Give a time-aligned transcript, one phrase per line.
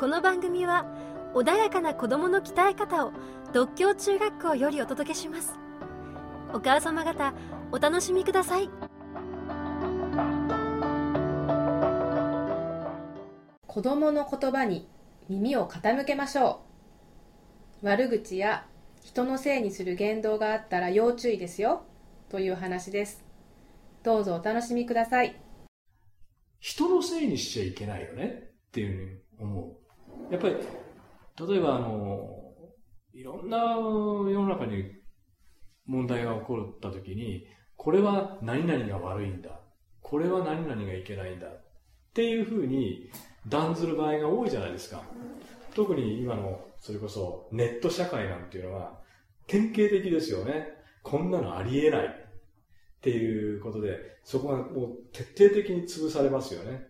[0.00, 0.86] この番組は
[1.34, 3.12] 穏やかな子供の鍛え方を
[3.52, 5.58] 独協中学校よりお届けします。
[6.54, 7.34] お母様方
[7.70, 8.70] お楽しみください。
[13.66, 14.88] 子供の言葉に
[15.28, 16.62] 耳を傾けましょ
[17.82, 17.86] う。
[17.86, 18.64] 悪口や
[19.04, 21.82] 人のせいにする言動があったら要注意ですよ。
[22.30, 23.22] という話です。
[24.02, 25.36] どうぞお楽しみください。
[26.58, 28.44] 人のせいにしちゃいけないよね。
[28.68, 29.89] っていうふうに思う。
[30.30, 32.28] やっぱり、例えばあの、
[33.12, 34.84] いろんな世の中に
[35.86, 39.60] 問題が起こった時に、これは何々が悪いんだ。
[40.00, 41.48] これは何々がいけないんだ。
[41.48, 41.62] っ
[42.14, 43.10] ていうふうに
[43.48, 45.02] 断ずる場合が多いじゃないですか。
[45.74, 49.00] 特に今の、それこそネット社会なんていうのは、
[49.46, 50.68] 典型的ですよね。
[51.02, 52.06] こんなのありえない。
[52.06, 56.86] っていうことで、そこがもう徹底的に潰されますよね。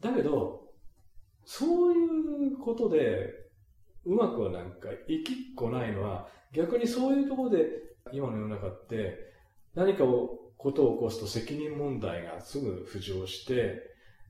[0.00, 0.67] だけど、
[1.50, 3.32] そういうことで、
[4.04, 7.64] うまくはなんか、生きっこないのは、逆にそういうところで、
[8.12, 9.16] 今の世の中って、
[9.74, 13.80] 何かを、ことを起こすと責任問題がすぐ浮上して、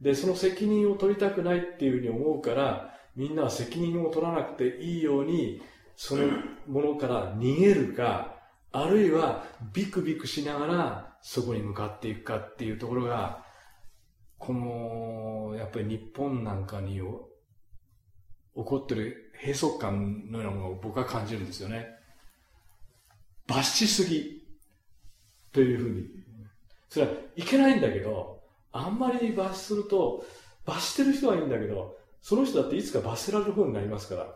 [0.00, 5.60] で、その責任を取りたくないっていうふうに思うから、みんなは責任を取らなくていいように、
[5.96, 6.28] その
[6.68, 8.36] ものから逃げるか、
[8.70, 13.44] あるいはビクビクしながらそこに向かっていくかっていうところが、
[14.38, 15.27] この、
[15.58, 17.00] やっぱり日本なんかに起
[18.54, 21.88] こってる閉塞感のようなものを僕は感じるんですよね。
[23.46, 24.46] 罰しすぎ
[25.52, 26.06] というふうに。
[26.88, 28.40] それはいけないんだけど、
[28.72, 30.24] あんまり罰すると、
[30.64, 34.34] 罰してる人はいいんだけど、その人だっていつか罰せられる方になりますから、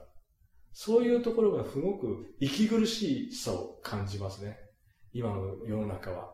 [0.73, 4.59] そういうところがすごく息苦しさを感じますね。
[5.13, 6.33] 今の世の中は。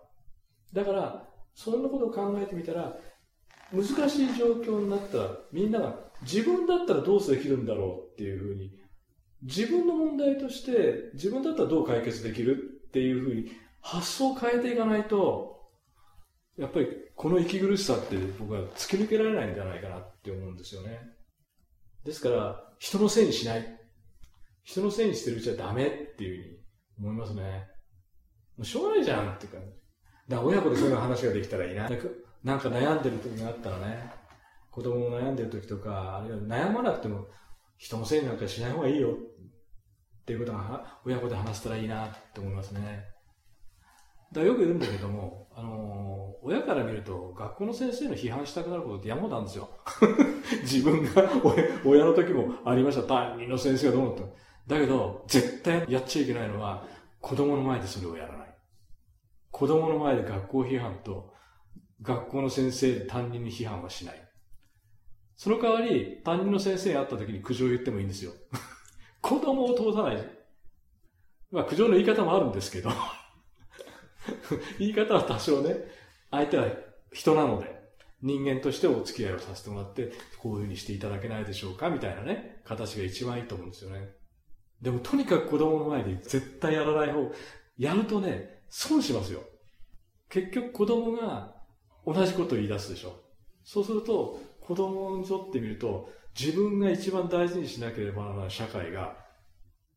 [0.73, 2.97] だから、そんなことを考えてみたら、
[3.73, 8.73] 難しい状況になったら、みんなが自分だったらどうすできるんだろうっていうふうに、
[9.43, 15.59] 自分の問題として、自分だったらどう解決できるっていうふうに、発想を変えていかないと、
[16.57, 21.01] やっぱりこの息苦しさって僕は突き抜けられないんじゃないかなって思うんですよね。
[22.05, 23.79] ですから、人のせいにしない。
[24.65, 27.69] 人のせいにしてるうちはダメっていうふうに思いますね。
[28.57, 29.67] もうしょうがないじゃんって感じ。
[30.29, 31.89] だ親子でそういう話ができたらいいな。
[32.45, 34.11] なんか悩んでる時があったらね、
[34.71, 37.27] 子供が悩んでる時とか、あるいは悩まなくても
[37.79, 43.05] 人のせいなんかしない方がいいよっていうことが親子で話したらいいなって思いますね。
[44.33, 49.71] だよく言うんだけども、あのー、親から見ると学校の先生の批判したくなることって山ほどあるんですよ。
[50.63, 51.31] 自分が
[51.85, 53.03] 親の時もありました。
[53.05, 54.17] 担任の先生がどう思っ
[54.67, 56.85] ただけど、絶対やっちゃいけないのは、
[57.23, 58.48] 子供の前でそれをやらない。
[59.59, 61.35] 子供の前で学校批判と
[62.01, 64.23] 学校の先生、担任に批判はしない。
[65.37, 68.31] その代わり、担任の先生に会った時に苦情を言ってもいいんですよ。
[69.21, 70.25] 子供を通さない。
[71.51, 72.91] まあ苦情の言い方もあるんですけど
[74.79, 75.75] 言い方は多少ね、
[76.31, 76.69] 相手は
[77.11, 77.83] 人なので、
[78.23, 84.15] 人間としてお付き合いをさせてもらって、こういうふうにしていただけないでしょうかみたいなね、形が一番いいと思うんですよね。
[84.81, 87.33] でもとにかく子供の前で絶対やらない方、
[87.77, 89.41] やるとね、損しますよ。
[90.29, 91.55] 結局子供が
[92.07, 93.21] 同じことを言い出すでしょ。
[93.65, 99.17] そうすると、子供にとってみると、自分が一番大事にしなければならない社会が、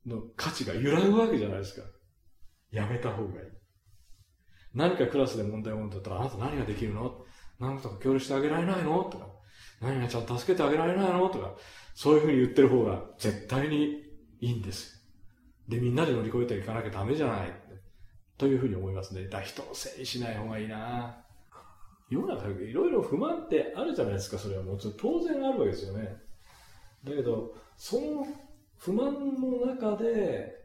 [0.05, 1.87] の価値が揺らぐわけじゃないですか。
[2.71, 3.47] やめた方がいい。
[4.73, 7.25] 何かクラスで問題を持ったら、あなた何ができるの？
[7.59, 9.03] 何とか協力してあげられないの？
[9.03, 9.27] とか、
[9.81, 11.29] 何がちゃんと助けてあげられないの？
[11.29, 11.53] とか、
[11.93, 14.03] そういうふうに言ってる方が絶対に
[14.39, 15.05] いいんです。
[15.67, 17.53] で、みんなで乗り越えていかなきゃダメじゃない。
[18.41, 19.27] というふうに思いますね。
[19.27, 21.15] だ人のせいにしない方がいいな
[22.09, 26.17] 世の中いろいろ不満ってあるじゃないですか、それはもちろん当然あるわけですよね。
[27.03, 28.25] だけど、その
[28.77, 30.55] 不満の中で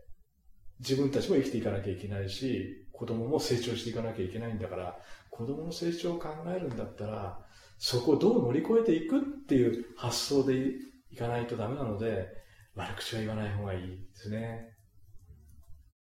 [0.81, 4.99] 自分たちも生きていかなきゃいけないし、子供も成長していかなきゃいけないんだから、
[5.29, 10.55] 子供の成長を考えるんだったら、そこをどう乗り越えていくっていう発想で
[11.11, 12.27] いかないとダメなので、
[12.75, 14.76] 悪口は言わない方がいいですね。